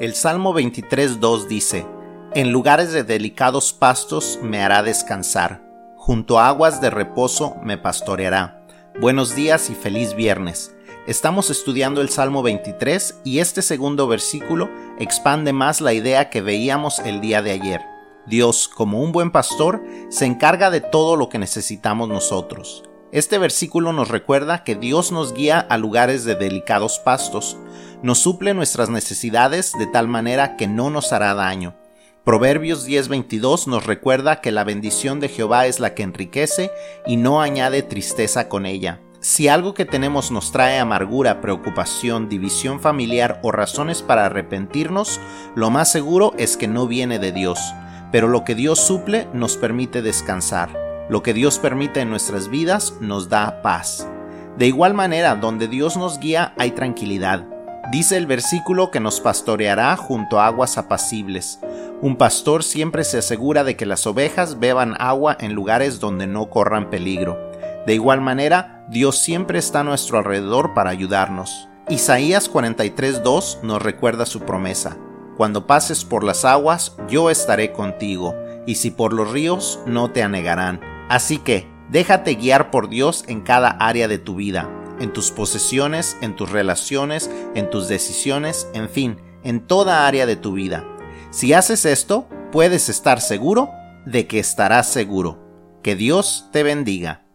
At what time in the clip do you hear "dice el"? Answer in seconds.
57.90-58.26